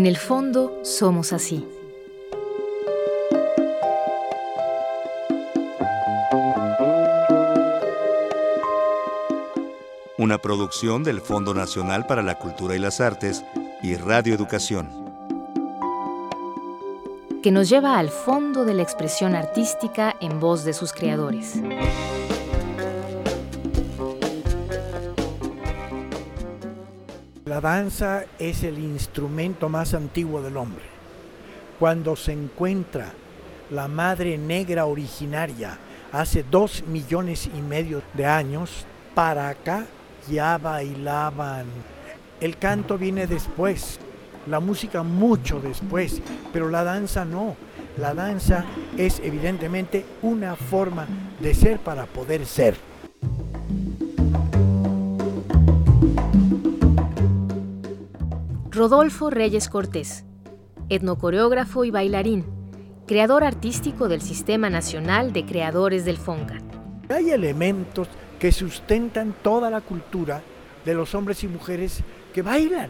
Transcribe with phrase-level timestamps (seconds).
[0.00, 1.62] En el fondo somos así.
[10.16, 13.44] Una producción del Fondo Nacional para la Cultura y las Artes
[13.82, 14.88] y Radio Educación.
[17.42, 21.56] Que nos lleva al fondo de la expresión artística en voz de sus creadores.
[27.50, 30.84] La danza es el instrumento más antiguo del hombre.
[31.80, 33.06] Cuando se encuentra
[33.72, 35.76] la madre negra originaria
[36.12, 38.86] hace dos millones y medio de años,
[39.16, 39.84] para acá
[40.30, 41.66] ya bailaban.
[42.40, 43.98] El canto viene después,
[44.46, 47.56] la música mucho después, pero la danza no.
[47.96, 48.64] La danza
[48.96, 51.08] es evidentemente una forma
[51.40, 52.89] de ser para poder ser.
[58.80, 60.24] Rodolfo Reyes Cortés,
[60.88, 62.46] etnocoreógrafo y bailarín,
[63.06, 66.56] creador artístico del Sistema Nacional de Creadores del Fonca.
[67.10, 68.08] Hay elementos
[68.38, 70.40] que sustentan toda la cultura
[70.86, 72.00] de los hombres y mujeres
[72.32, 72.88] que bailan.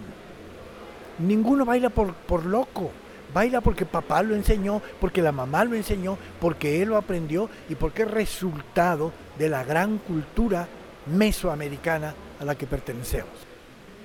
[1.18, 2.92] Ninguno baila por, por loco,
[3.34, 7.74] baila porque papá lo enseñó, porque la mamá lo enseñó, porque él lo aprendió y
[7.74, 10.68] porque es resultado de la gran cultura
[11.06, 13.49] mesoamericana a la que pertenecemos.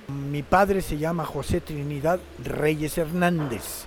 [0.08, 3.86] Mi padre se llama José Trinidad Reyes Hernández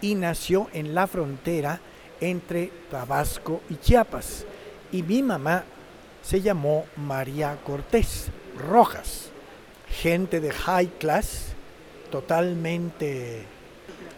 [0.00, 1.80] y nació en la frontera
[2.20, 4.46] entre Tabasco y Chiapas.
[4.90, 5.62] Y mi mamá
[6.22, 9.30] se llamó María Cortés Rojas,
[9.88, 11.52] gente de high class,
[12.10, 13.44] totalmente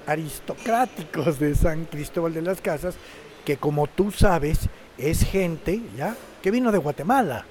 [0.07, 2.95] aristocráticos de San Cristóbal de las Casas,
[3.45, 7.45] que como tú sabes es gente ya que vino de Guatemala,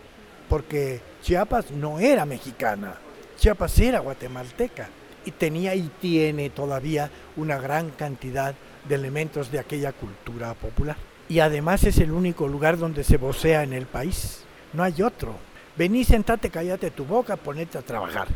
[0.50, 2.96] porque Chiapas no era mexicana.
[3.42, 4.88] Chiapas era guatemalteca
[5.26, 8.54] y tenía y tiene todavía una gran cantidad
[8.88, 10.96] de elementos de aquella cultura popular.
[11.28, 14.44] Y además es el único lugar donde se vocea en el país.
[14.74, 15.34] No hay otro.
[15.76, 18.28] Vení, sentate, cállate tu boca, ponete a trabajar.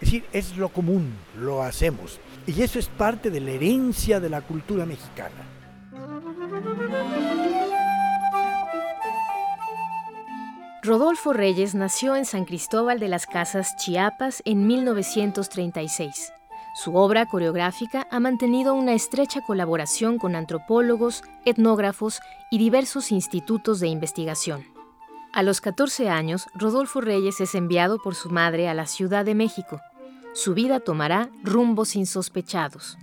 [0.00, 2.18] Es decir, es lo común, lo hacemos.
[2.44, 5.57] Y eso es parte de la herencia de la cultura mexicana.
[10.82, 16.32] Rodolfo Reyes nació en San Cristóbal de las Casas, Chiapas, en 1936.
[16.76, 22.20] Su obra coreográfica ha mantenido una estrecha colaboración con antropólogos, etnógrafos
[22.52, 24.64] y diversos institutos de investigación.
[25.32, 29.34] A los 14 años, Rodolfo Reyes es enviado por su madre a la Ciudad de
[29.34, 29.80] México.
[30.32, 32.96] Su vida tomará rumbos insospechados.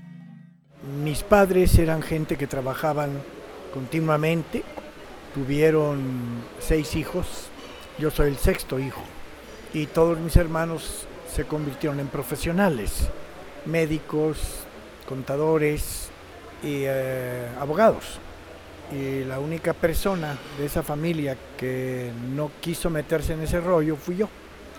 [1.03, 3.21] Mis padres eran gente que trabajaban
[3.73, 4.63] continuamente,
[5.33, 6.01] tuvieron
[6.59, 7.49] seis hijos,
[7.97, 9.01] yo soy el sexto hijo
[9.73, 13.09] y todos mis hermanos se convirtieron en profesionales,
[13.65, 14.37] médicos,
[15.07, 16.09] contadores
[16.63, 18.19] y eh, abogados.
[18.91, 24.17] Y la única persona de esa familia que no quiso meterse en ese rollo fui
[24.17, 24.29] yo.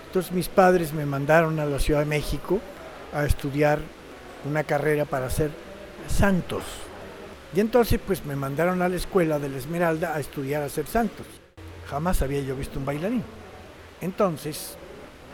[0.06, 2.60] Entonces mis padres me mandaron a la Ciudad de México
[3.12, 3.81] a estudiar
[4.49, 5.50] una carrera para ser
[6.09, 6.62] santos.
[7.55, 10.87] Y entonces pues me mandaron a la escuela de la Esmeralda a estudiar a ser
[10.87, 11.26] santos.
[11.89, 13.25] Jamás había yo visto un bailarín.
[14.01, 14.77] Entonces,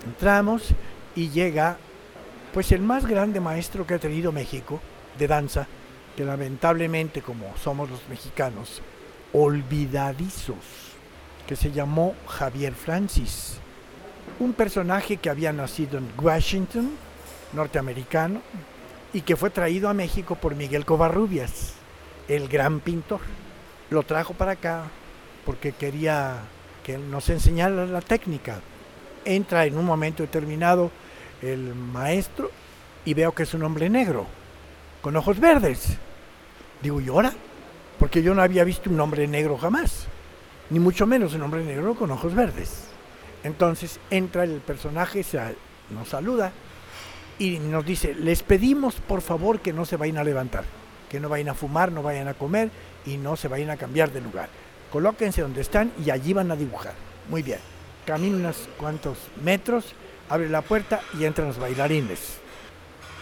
[0.04, 0.68] entramos
[1.14, 1.78] y llega
[2.52, 4.80] pues el más grande maestro que ha tenido México
[5.18, 5.66] de danza,
[6.16, 8.82] que lamentablemente como somos los mexicanos,
[9.32, 10.92] olvidadizos,
[11.46, 13.58] que se llamó Javier Francis,
[14.38, 16.90] un personaje que había nacido en Washington,
[17.54, 18.42] norteamericano,
[19.14, 21.74] y que fue traído a México por Miguel Covarrubias,
[22.28, 23.20] el gran pintor.
[23.90, 24.84] Lo trajo para acá,
[25.44, 26.40] porque quería
[26.82, 28.60] que nos enseñara la técnica.
[29.24, 30.90] Entra en un momento determinado
[31.40, 32.50] el maestro
[33.04, 34.26] y veo que es un hombre negro,
[35.00, 35.96] con ojos verdes.
[36.82, 37.32] Digo, ¿y ahora?
[37.98, 40.06] Porque yo no había visto un hombre negro jamás,
[40.70, 42.88] ni mucho menos un hombre negro con ojos verdes.
[43.44, 45.24] Entonces entra el personaje,
[45.90, 46.52] nos saluda
[47.38, 50.64] y nos dice, les pedimos por favor que no se vayan a levantar,
[51.08, 52.70] que no vayan a fumar, no vayan a comer
[53.04, 54.48] y no se vayan a cambiar de lugar
[54.92, 56.94] colóquense donde están y allí van a dibujar.
[57.28, 57.58] Muy bien.
[58.04, 59.94] Camina unos cuantos metros,
[60.28, 62.38] abre la puerta y entran los bailarines.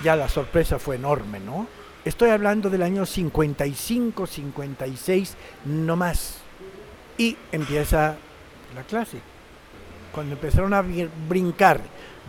[0.02, 1.66] Ya la sorpresa fue enorme, ¿no?
[2.04, 5.36] Estoy hablando del año 55, 56,
[5.66, 6.38] no más.
[7.18, 8.16] Y empieza
[8.74, 9.18] la clase.
[10.12, 10.82] Cuando empezaron a
[11.28, 11.80] brincar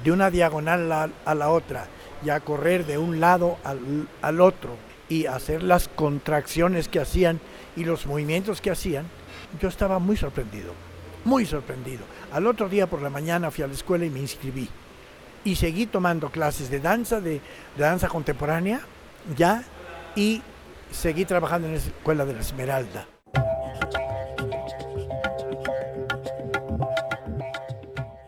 [0.03, 1.87] de una diagonal a, la otra
[2.23, 4.75] y a correr de un lado al, al otro
[5.07, 7.39] y hacer las contracciones que hacían
[7.75, 9.05] y los movimientos que hacían,
[9.59, 10.74] yo estaba muy sorprendido,
[11.25, 12.03] muy sorprendido.
[12.31, 14.69] Al otro día por la mañana fui a la escuela y me inscribí.
[15.44, 17.42] Y seguí tomando clases de danza, de,
[17.77, 18.81] danza contemporánea,
[19.36, 19.63] ya
[20.15, 20.42] y
[20.92, 23.07] seguí trabajando en la Escuela de la Esmeralda.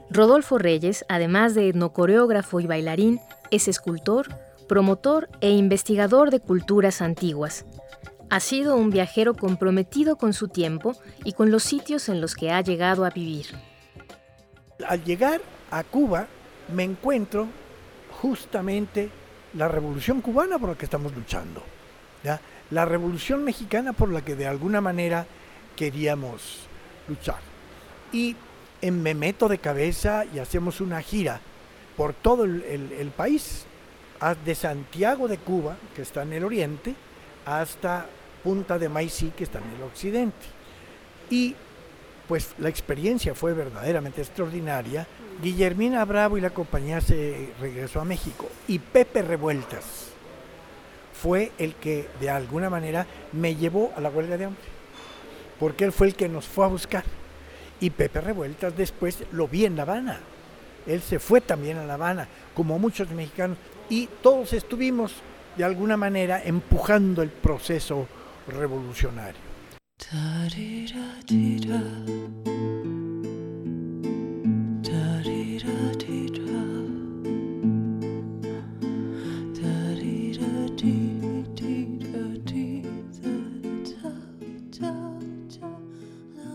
[0.09, 3.19] Rodolfo Reyes, además de etnocoreógrafo y bailarín,
[3.49, 4.27] es escultor,
[4.67, 7.65] promotor e investigador de culturas antiguas.
[8.33, 12.49] Ha sido un viajero comprometido con su tiempo y con los sitios en los que
[12.49, 13.45] ha llegado a vivir.
[14.87, 15.39] Al llegar
[15.69, 16.25] a Cuba
[16.73, 17.45] me encuentro
[18.23, 19.11] justamente
[19.53, 21.61] la revolución cubana por la que estamos luchando,
[22.71, 25.27] la revolución mexicana por la que de alguna manera
[25.75, 26.61] queríamos
[27.07, 27.37] luchar.
[28.11, 28.35] Y
[28.81, 31.39] me meto de cabeza y hacemos una gira
[31.95, 33.67] por todo el, país,
[34.43, 36.95] de Santiago de Cuba, que está en el oriente,
[37.45, 38.07] hasta
[38.43, 40.45] Punta de Maicí, que está en el occidente.
[41.29, 41.55] Y
[42.27, 45.07] pues la experiencia fue verdaderamente extraordinaria.
[45.41, 50.13] Guillermina Bravo y la compañía se regresó a México y Pepe Revueltas
[51.23, 54.61] fue el que de alguna manera me llevó a la huelga de hambre,
[55.57, 57.05] porque él fue el que nos fue a buscar.
[57.79, 60.19] Y Pepe Revueltas después lo vi en La Habana.
[60.85, 63.57] Él se fue también a La Habana, como muchos mexicanos,
[63.89, 65.13] y todos estuvimos
[65.55, 68.07] de alguna manera empujando el proceso
[68.47, 69.41] revolucionario.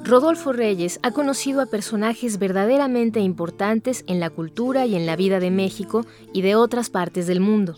[0.05, 5.39] Rodolfo Reyes ha conocido a personajes verdaderamente importantes en la cultura y en la vida
[5.39, 7.77] de México y de otras partes del mundo.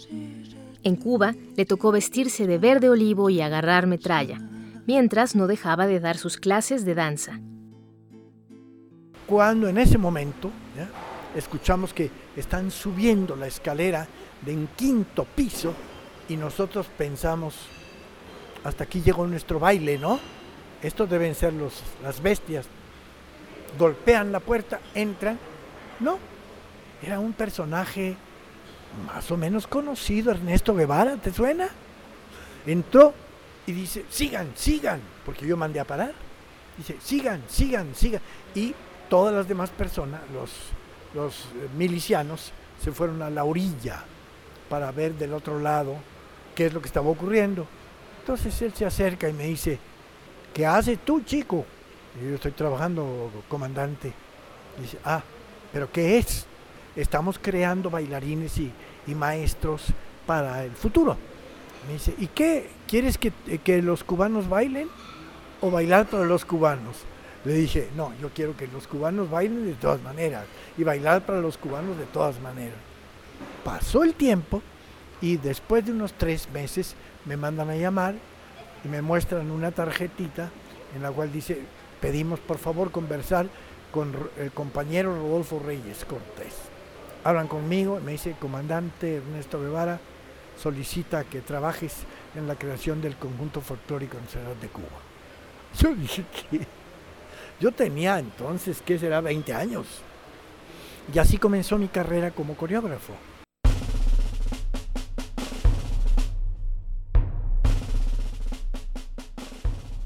[0.82, 4.38] En Cuba le tocó vestirse de verde olivo y agarrar metralla,
[4.86, 7.40] mientras no dejaba de dar sus clases de danza.
[9.26, 10.50] Cuando en ese momento
[11.36, 14.06] escuchamos que están subiendo la escalera
[14.44, 15.74] de un quinto piso
[16.28, 17.54] y nosotros pensamos,
[18.64, 20.18] hasta aquí llegó nuestro baile, ¿no?
[20.82, 22.66] estos deben ser los, las bestias.
[23.78, 25.38] Golpean la puerta, entran.
[26.00, 26.18] No,
[27.02, 28.16] era un personaje
[29.06, 31.68] más o menos conocido, Ernesto Guevara, ¿te suena?
[32.66, 33.14] Entró
[33.66, 36.12] y dice, sigan, sigan, porque yo mandé a parar.
[36.76, 38.20] Dice, sigan, sigan, sigan.
[38.54, 38.74] Y
[39.08, 40.50] todas las demás personas, los,
[41.14, 42.52] los eh, milicianos,
[42.82, 44.02] se fueron a la orilla
[44.68, 45.96] para ver del otro lado
[46.54, 47.66] qué es lo que estaba ocurriendo.
[48.20, 49.78] Entonces él se acerca y me dice,
[50.54, 51.64] ¿qué haces tú, chico?
[52.20, 54.12] yo estoy trabajando, comandante.
[54.80, 55.22] dice, ah,
[55.72, 56.46] ¿pero qué es?
[57.00, 58.72] Estamos creando bailarines y,
[59.14, 59.86] maestros
[60.26, 61.16] para el futuro.
[61.86, 62.68] Me dice, ¿y qué?
[62.86, 63.32] ¿Quieres que,
[63.64, 64.88] que los cubanos bailen
[65.60, 66.98] o bailar para los cubanos?
[67.44, 70.44] Le dije, no, yo quiero que los cubanos bailen de todas maneras
[70.76, 72.76] y bailar para los cubanos de todas maneras.
[73.64, 74.62] Pasó el tiempo
[75.22, 76.94] y después de unos tres meses
[77.24, 78.14] me mandan a llamar
[78.84, 80.50] y me muestran una tarjetita
[80.94, 81.62] en la cual dice,
[82.00, 83.46] pedimos por favor conversar
[83.90, 86.69] con el compañero Rodolfo Reyes Cortés.
[87.22, 90.00] Hablan conmigo, me dice, comandante Ernesto Guevara
[90.56, 94.86] solicita que trabajes en la creación del conjunto folclórico nacional de Cuba.
[95.78, 96.66] Yo dije que
[97.60, 99.20] yo tenía entonces, ¿qué será?
[99.20, 99.86] 20 años.
[101.12, 103.12] Y así comenzó mi carrera como coreógrafo.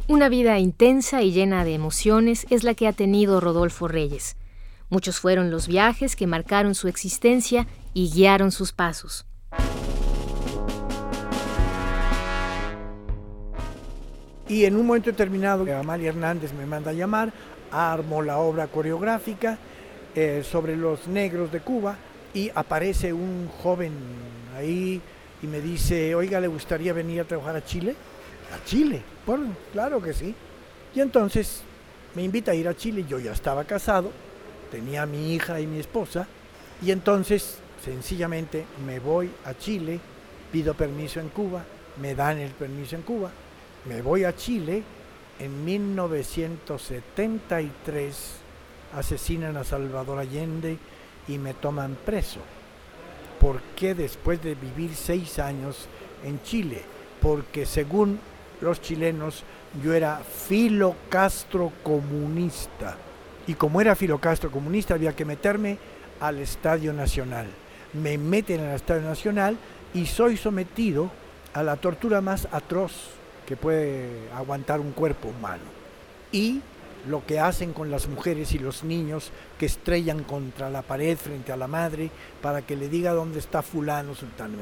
[0.08, 4.36] Una vida intensa y llena de emociones es la que ha tenido Rodolfo Reyes.
[4.90, 9.26] Muchos fueron los viajes que marcaron su existencia y guiaron sus pasos.
[14.48, 17.32] Y en un momento determinado, Amalia Hernández me manda a llamar,
[17.70, 19.58] armo la obra coreográfica
[20.14, 21.96] eh, sobre los negros de Cuba
[22.34, 23.92] y aparece un joven
[24.56, 25.00] ahí
[25.42, 27.96] y me dice, oiga, ¿le gustaría venir a trabajar a Chile?
[28.52, 29.02] a Chile.
[29.26, 30.34] Bueno, claro que sí.
[30.94, 31.62] Y entonces
[32.14, 33.04] me invita a ir a Chile.
[33.08, 34.10] Yo ya estaba casado,
[34.74, 36.26] tenía mi hija y mi esposa.
[36.82, 40.00] Y entonces sencillamente me voy a Chile,
[40.50, 41.64] pido permiso en Cuba,
[42.00, 43.30] me dan el permiso en Cuba,
[43.84, 44.82] me voy a Chile.
[45.38, 48.32] En 1973
[48.96, 50.76] asesinan a Salvador Allende
[51.28, 52.40] y me toman preso.
[53.38, 55.86] ¿Por qué después de vivir seis años
[56.24, 56.82] en Chile?
[57.20, 58.18] Porque según
[58.60, 59.44] los chilenos,
[59.84, 62.96] yo era filocastro comunista.
[63.46, 65.78] Y como era filocastro comunista, había que meterme
[66.20, 67.46] al Estadio Nacional.
[67.92, 69.56] Me meten al Estadio Nacional
[69.92, 71.10] y soy sometido
[71.52, 72.92] a la tortura más atroz
[73.46, 75.62] que puede aguantar un cuerpo humano.
[76.32, 76.62] Y
[77.08, 81.52] lo que hacen con las mujeres y los niños que estrellan contra la pared frente
[81.52, 82.10] a la madre
[82.40, 84.56] para que le diga dónde está fulano sultán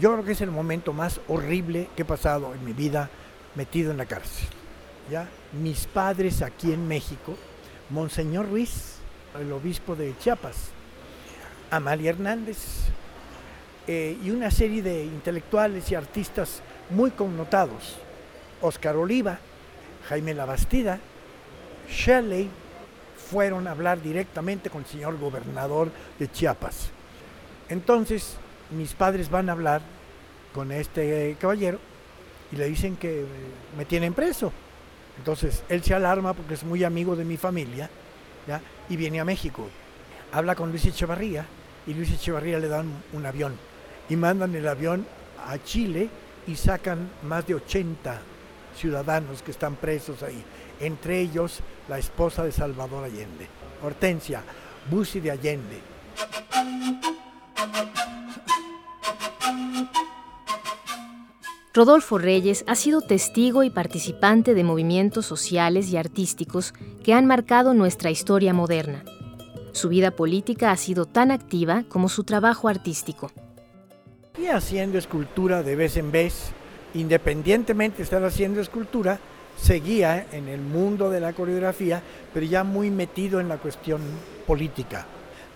[0.00, 3.10] Yo creo que es el momento más horrible que he pasado en mi vida
[3.56, 4.46] metido en la cárcel.
[5.10, 5.28] ¿ya?
[5.60, 7.34] Mis padres aquí en México,
[7.90, 8.96] Monseñor Ruiz,
[9.38, 10.70] el obispo de Chiapas,
[11.70, 12.58] Amalia Hernández
[13.86, 17.96] eh, y una serie de intelectuales y artistas muy connotados,
[18.60, 19.38] Oscar Oliva,
[20.08, 20.98] Jaime Labastida,
[21.88, 22.50] Shelley,
[23.30, 26.90] fueron a hablar directamente con el señor gobernador de Chiapas.
[27.68, 28.36] Entonces,
[28.70, 29.82] mis padres van a hablar
[30.52, 31.78] con este caballero
[32.50, 33.24] y le dicen que
[33.76, 34.52] me tienen preso.
[35.18, 37.90] Entonces, él se alarma porque es muy amigo de mi familia
[38.46, 38.60] ¿ya?
[38.88, 39.68] y viene a México.
[40.32, 41.46] Habla con Luis Echevarría
[41.86, 43.56] y Luis Echevarría le dan un avión
[44.08, 45.06] y mandan el avión
[45.46, 46.08] a Chile
[46.46, 48.20] y sacan más de 80
[48.76, 50.44] ciudadanos que están presos ahí,
[50.80, 53.46] entre ellos la esposa de Salvador Allende,
[53.82, 54.42] Hortensia
[54.90, 55.80] Busi de Allende.
[61.76, 66.72] Rodolfo Reyes ha sido testigo y participante de movimientos sociales y artísticos
[67.04, 69.04] que han marcado nuestra historia moderna.
[69.72, 73.30] Su vida política ha sido tan activa como su trabajo artístico.
[74.38, 76.52] Y haciendo escultura de vez en vez,
[76.94, 79.20] independientemente de estar haciendo escultura,
[79.58, 82.02] seguía en el mundo de la coreografía,
[82.32, 84.00] pero ya muy metido en la cuestión
[84.46, 85.04] política.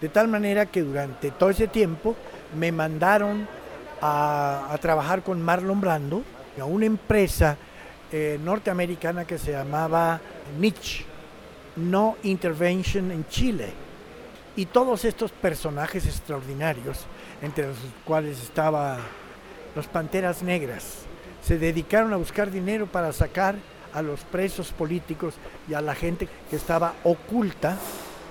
[0.02, 2.14] De tal manera que durante todo ese tiempo
[2.58, 3.48] me mandaron
[4.00, 6.22] a, trabajar con Marlon Brando,
[6.60, 7.56] a una empresa
[8.12, 10.20] eh, norteamericana que se llamaba
[10.58, 11.04] NICH,
[11.76, 13.72] No Intervention en Chile.
[14.56, 17.06] Y todos estos personajes extraordinarios,
[17.40, 18.98] entre los cuales estaba
[19.74, 21.06] los Panteras Negras,
[21.42, 23.54] se dedicaron a buscar dinero para sacar
[23.94, 25.34] a los presos políticos
[25.68, 27.76] y a la gente que estaba oculta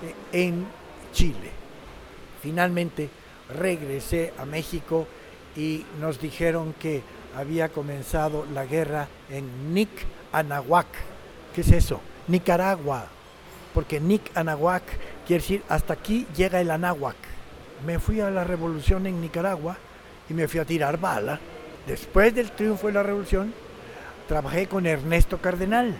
[0.02, 0.66] eh, en
[1.12, 1.50] Chile.
[2.42, 3.10] Finalmente
[3.54, 5.06] regresé a México
[5.56, 7.02] y nos dijeron que
[7.36, 9.90] había comenzado la guerra en Nick
[10.32, 10.86] Anahuac.
[11.54, 12.00] ¿Qué es eso?
[12.28, 13.06] Nicaragua.
[13.74, 14.82] Porque Nick Anahuac
[15.26, 17.16] quiere decir hasta aquí llega el Anahuac.
[17.86, 19.76] Me fui a la revolución en Nicaragua
[20.28, 21.38] y me fui a tirar bala.
[21.86, 23.52] Después del triunfo de la revolución,
[24.28, 25.96] trabajé con Ernesto Cardenal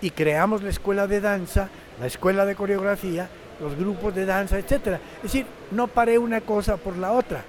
[0.00, 1.68] y creamos la escuela de danza,
[2.00, 3.28] la escuela de coreografía,
[3.60, 4.72] los grupos de danza, etc.
[5.16, 7.44] Es decir, no paré una cosa por la otra.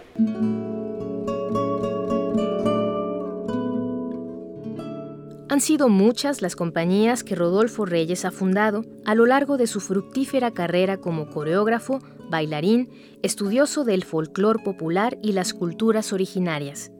[5.53, 9.81] Han sido muchas las compañías que Rodolfo Reyes ha fundado a lo largo de su
[9.81, 12.89] fructífera carrera como coreógrafo, bailarín,
[13.21, 16.91] estudioso del folclor popular y las culturas originarias.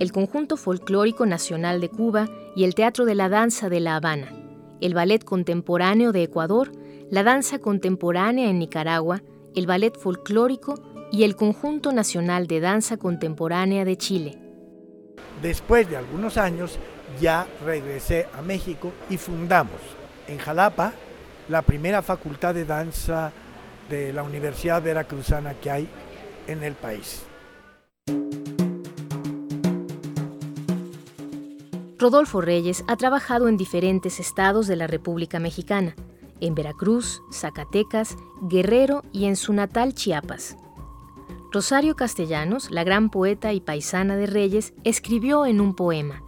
[0.00, 4.32] El Conjunto Folclórico Nacional de Cuba y el Teatro de la Danza de La Habana,
[4.80, 6.72] el Ballet Contemporáneo de Ecuador,
[7.12, 9.22] la Danza Contemporánea en Nicaragua,
[9.54, 14.41] el Ballet Folclórico y el Conjunto Nacional de Danza Contemporánea de Chile.
[15.42, 16.78] Después de algunos años,
[17.20, 19.80] ya regresé a México y fundamos
[20.28, 20.92] en Jalapa
[21.48, 23.32] la primera facultad de danza
[23.90, 25.88] de la Universidad Veracruzana que hay
[26.46, 27.24] en el país.
[31.98, 35.96] Rodolfo Reyes ha trabajado en diferentes estados de la República Mexicana,
[36.40, 40.56] en Veracruz, Zacatecas, Guerrero y en su natal Chiapas.
[41.52, 46.22] Rosario Castellanos, la gran poeta y paisana de Reyes, escribió en un poema,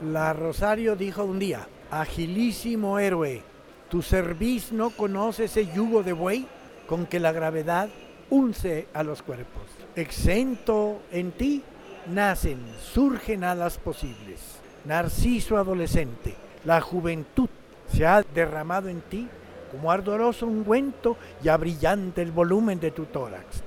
[0.00, 3.42] la Rosario dijo un día, agilísimo héroe,
[3.90, 6.46] ¿tu cerviz no conoce ese yugo de buey
[6.86, 7.88] con que la gravedad
[8.30, 9.64] unce a los cuerpos?
[9.96, 11.64] Exento en ti
[12.06, 14.60] nacen, surgen alas posibles.
[14.84, 17.48] Narciso adolescente, la juventud
[17.92, 19.28] se ha derramado en ti
[19.72, 23.64] como ardoroso ungüento y brillante el volumen de tu tórax.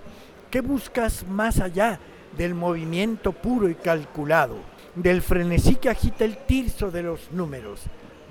[0.51, 1.99] ¿Qué buscas más allá
[2.37, 4.57] del movimiento puro y calculado?
[4.95, 7.81] del frenesí que agita el tirso de los números.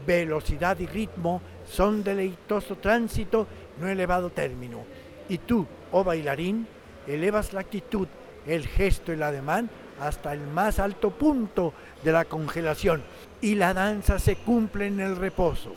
[0.07, 3.47] Velocidad y ritmo son deleitoso tránsito,
[3.81, 4.85] no elevado término.
[5.29, 6.67] Y tú, oh bailarín,
[7.07, 8.09] elevas la actitud,
[8.47, 13.03] el gesto y el ademán hasta el más alto punto de la congelación.
[13.41, 15.75] Y la danza se cumple en el reposo.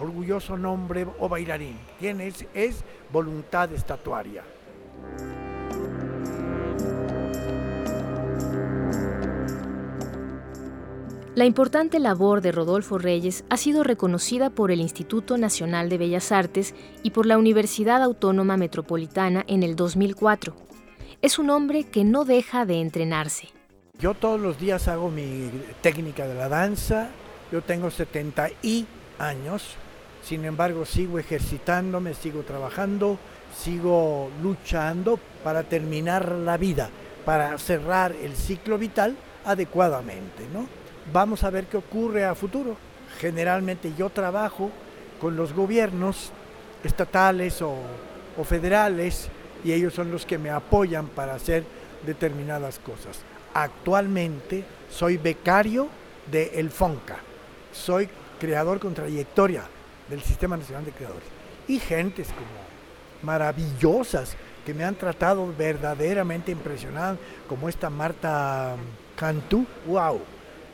[0.00, 4.44] orgulloso nombre, oh bailarín, tienes es voluntad estatuaria.
[11.38, 16.32] La importante labor de Rodolfo Reyes ha sido reconocida por el Instituto Nacional de Bellas
[16.32, 20.56] Artes y por la Universidad Autónoma Metropolitana en el 2004.
[21.22, 23.50] Es un hombre que no deja de entrenarse.
[24.00, 25.48] Yo todos los días hago mi
[25.80, 27.10] técnica de la danza.
[27.52, 28.84] Yo tengo 70 y
[29.20, 29.76] años.
[30.24, 33.16] Sin embargo, sigo ejercitándome, sigo trabajando,
[33.56, 36.90] sigo luchando para terminar la vida
[37.24, 39.14] para cerrar el ciclo vital
[39.44, 40.48] adecuadamente.
[40.52, 40.66] ¿no?
[41.12, 42.76] Vamos a ver qué ocurre a futuro.
[43.18, 44.70] Generalmente yo trabajo
[45.20, 46.32] con los gobiernos
[46.84, 47.76] estatales o,
[48.44, 49.28] federales
[49.64, 51.64] y ellos son los que me apoyan para hacer
[52.06, 53.20] determinadas cosas.
[53.52, 55.88] Actualmente soy becario
[56.30, 57.16] de El FONCA,
[57.72, 59.64] soy creador con trayectoria
[60.08, 61.26] del Sistema Nacional de Creadores
[61.66, 62.46] y gentes como
[63.22, 68.76] maravillosas que me han tratado verdaderamente impresionado, como esta Marta
[69.16, 70.20] Cantú, wow,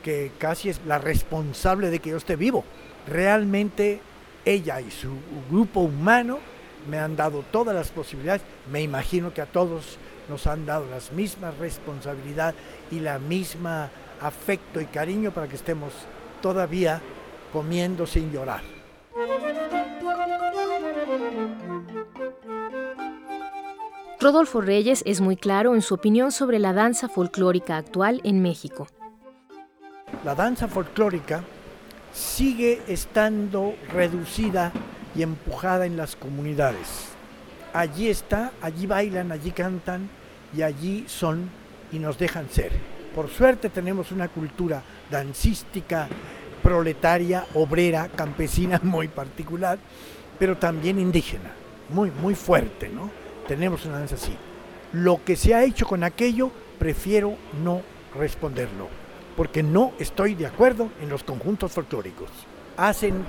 [0.05, 2.63] que casi es la responsable de que yo esté vivo.
[3.07, 3.99] Realmente
[4.45, 5.09] ella y su
[5.49, 6.37] grupo humano
[6.87, 9.97] me han dado todas las posibilidades, me imagino que a todos
[10.29, 12.53] nos han dado las mismas responsabilidades
[12.91, 13.89] y la misma
[14.21, 15.91] afecto y cariño para que estemos
[16.39, 17.01] todavía
[17.51, 18.61] comiendo sin llorar.
[24.19, 28.87] Rodolfo Reyes es muy claro en su opinión sobre la danza folclórica actual en México.
[30.25, 31.43] La danza folclórica
[32.11, 34.71] sigue estando reducida
[35.15, 37.09] y empujada en las comunidades.
[37.73, 40.09] Allí está, allí bailan, allí cantan
[40.57, 41.47] y allí son
[41.91, 42.71] y nos dejan ser.
[43.13, 46.07] Por suerte tenemos una cultura dancística,
[46.63, 49.77] proletaria, obrera, campesina muy particular,
[50.39, 51.51] pero también indígena,
[51.89, 53.11] muy, muy fuerte, ¿no?
[53.47, 54.35] Tenemos una danza así.
[54.91, 57.83] Lo que se ha hecho con aquello, prefiero no
[58.17, 59.04] responderlo,
[59.35, 62.29] porque no estoy de acuerdo en los conjuntos folclóricos.
[62.77, 63.25] Hacen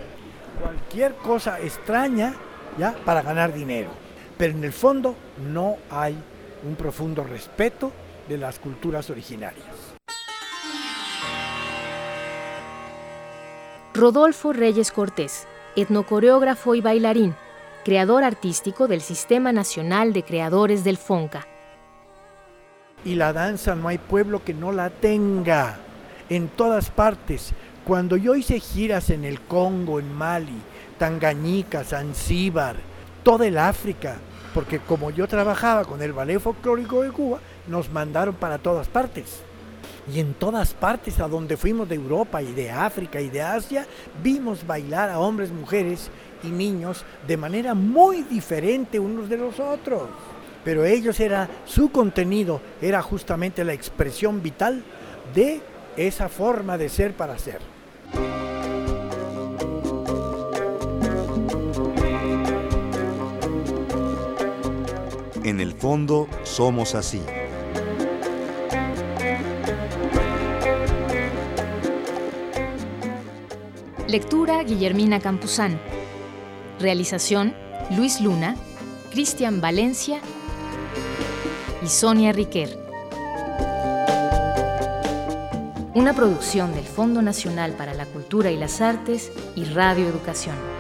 [0.60, 2.34] cualquier cosa extraña
[2.78, 3.90] ya para ganar dinero,
[4.36, 5.14] pero en el fondo
[5.52, 6.16] no hay
[6.66, 7.92] un profundo respeto
[8.28, 9.96] de las culturas originarias.
[13.94, 17.34] Rodolfo Reyes Cortés, etnocoreógrafo y bailarín,
[17.82, 21.46] creador artístico del Sistema Nacional de Creadores del FONCA.
[23.04, 25.78] Y la danza no hay pueblo que no la tenga,
[26.28, 27.52] en todas partes.
[27.84, 30.60] Cuando yo hice giras en el Congo, en Mali,
[30.98, 32.76] Tangañica, Zanzíbar,
[33.22, 34.16] toda el África,
[34.54, 39.42] porque como yo trabajaba con el ballet folclórico de Cuba, nos mandaron para todas partes.
[40.12, 43.86] Y en todas partes a donde fuimos de Europa y de África y de Asia,
[44.22, 46.10] vimos bailar a hombres, mujeres
[46.42, 50.02] y niños de manera muy diferente unos de los otros.
[50.64, 54.82] Pero ellos era, su contenido era justamente la expresión vital
[55.34, 55.60] de
[55.96, 57.60] esa forma de ser para ser.
[65.44, 67.22] En el fondo somos así.
[74.08, 75.80] Lectura Guillermina Campuzán.
[76.80, 77.54] Realización
[77.96, 78.56] Luis Luna,
[79.10, 80.20] Cristian Valencia
[81.82, 82.85] y Sonia Riquer.
[85.96, 90.75] Una producción del Fondo Nacional para la Cultura y las Artes y Radio Educación.